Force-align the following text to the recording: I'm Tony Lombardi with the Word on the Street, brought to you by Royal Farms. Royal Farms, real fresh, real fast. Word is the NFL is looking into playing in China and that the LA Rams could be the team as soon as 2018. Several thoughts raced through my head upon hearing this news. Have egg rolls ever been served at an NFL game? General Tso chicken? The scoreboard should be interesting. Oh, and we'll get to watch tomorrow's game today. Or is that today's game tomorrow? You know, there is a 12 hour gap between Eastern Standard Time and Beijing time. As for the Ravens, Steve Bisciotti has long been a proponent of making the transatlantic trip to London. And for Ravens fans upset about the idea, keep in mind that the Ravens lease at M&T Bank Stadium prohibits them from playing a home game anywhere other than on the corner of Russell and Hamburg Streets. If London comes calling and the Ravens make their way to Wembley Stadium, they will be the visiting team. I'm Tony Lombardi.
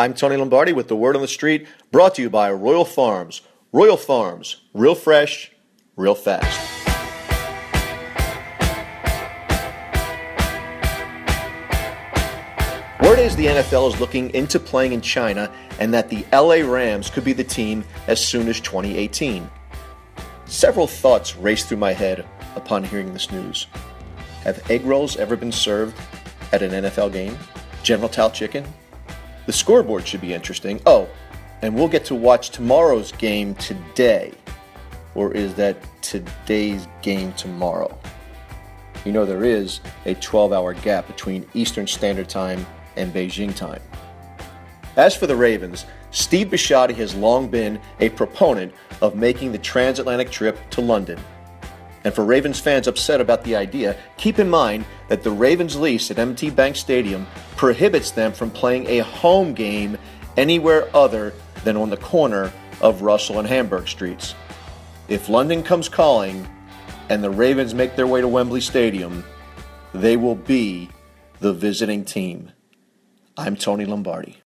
I'm 0.00 0.14
Tony 0.14 0.36
Lombardi 0.36 0.72
with 0.72 0.88
the 0.88 0.96
Word 0.96 1.14
on 1.14 1.20
the 1.20 1.28
Street, 1.28 1.66
brought 1.92 2.14
to 2.14 2.22
you 2.22 2.30
by 2.30 2.50
Royal 2.50 2.86
Farms. 2.86 3.42
Royal 3.70 3.98
Farms, 3.98 4.62
real 4.72 4.94
fresh, 4.94 5.52
real 5.94 6.14
fast. 6.14 6.48
Word 13.02 13.18
is 13.18 13.36
the 13.36 13.44
NFL 13.44 13.92
is 13.92 14.00
looking 14.00 14.30
into 14.30 14.58
playing 14.58 14.94
in 14.94 15.02
China 15.02 15.52
and 15.78 15.92
that 15.92 16.08
the 16.08 16.24
LA 16.32 16.66
Rams 16.66 17.10
could 17.10 17.24
be 17.24 17.34
the 17.34 17.44
team 17.44 17.84
as 18.06 18.24
soon 18.24 18.48
as 18.48 18.58
2018. 18.58 19.50
Several 20.46 20.86
thoughts 20.86 21.36
raced 21.36 21.68
through 21.68 21.76
my 21.76 21.92
head 21.92 22.24
upon 22.56 22.84
hearing 22.84 23.12
this 23.12 23.30
news. 23.30 23.66
Have 24.44 24.70
egg 24.70 24.82
rolls 24.86 25.18
ever 25.18 25.36
been 25.36 25.52
served 25.52 25.94
at 26.52 26.62
an 26.62 26.70
NFL 26.70 27.12
game? 27.12 27.38
General 27.82 28.08
Tso 28.08 28.30
chicken? 28.30 28.64
The 29.50 29.56
scoreboard 29.56 30.06
should 30.06 30.20
be 30.20 30.32
interesting. 30.32 30.80
Oh, 30.86 31.08
and 31.60 31.74
we'll 31.74 31.88
get 31.88 32.04
to 32.04 32.14
watch 32.14 32.50
tomorrow's 32.50 33.10
game 33.10 33.56
today. 33.56 34.32
Or 35.16 35.32
is 35.32 35.54
that 35.54 35.76
today's 36.02 36.86
game 37.02 37.32
tomorrow? 37.32 37.98
You 39.04 39.10
know, 39.10 39.26
there 39.26 39.42
is 39.42 39.80
a 40.06 40.14
12 40.14 40.52
hour 40.52 40.72
gap 40.72 41.08
between 41.08 41.44
Eastern 41.52 41.88
Standard 41.88 42.28
Time 42.28 42.64
and 42.94 43.12
Beijing 43.12 43.52
time. 43.52 43.82
As 44.94 45.16
for 45.16 45.26
the 45.26 45.34
Ravens, 45.34 45.84
Steve 46.12 46.46
Bisciotti 46.46 46.94
has 46.94 47.16
long 47.16 47.48
been 47.48 47.80
a 47.98 48.08
proponent 48.10 48.72
of 49.00 49.16
making 49.16 49.50
the 49.50 49.58
transatlantic 49.58 50.30
trip 50.30 50.60
to 50.70 50.80
London. 50.80 51.18
And 52.04 52.14
for 52.14 52.24
Ravens 52.24 52.58
fans 52.58 52.88
upset 52.88 53.20
about 53.20 53.44
the 53.44 53.56
idea, 53.56 53.96
keep 54.16 54.38
in 54.38 54.48
mind 54.48 54.86
that 55.08 55.22
the 55.22 55.30
Ravens 55.30 55.76
lease 55.76 56.10
at 56.10 56.18
M&T 56.18 56.50
Bank 56.50 56.76
Stadium 56.76 57.26
prohibits 57.56 58.10
them 58.10 58.32
from 58.32 58.50
playing 58.50 58.86
a 58.86 59.00
home 59.00 59.52
game 59.52 59.98
anywhere 60.36 60.88
other 60.96 61.34
than 61.64 61.76
on 61.76 61.90
the 61.90 61.96
corner 61.98 62.52
of 62.80 63.02
Russell 63.02 63.38
and 63.38 63.46
Hamburg 63.46 63.86
Streets. 63.86 64.34
If 65.08 65.28
London 65.28 65.62
comes 65.62 65.88
calling 65.88 66.48
and 67.10 67.22
the 67.22 67.30
Ravens 67.30 67.74
make 67.74 67.96
their 67.96 68.06
way 68.06 68.20
to 68.20 68.28
Wembley 68.28 68.60
Stadium, 68.60 69.24
they 69.92 70.16
will 70.16 70.36
be 70.36 70.88
the 71.40 71.52
visiting 71.52 72.04
team. 72.04 72.52
I'm 73.36 73.56
Tony 73.56 73.84
Lombardi. 73.84 74.40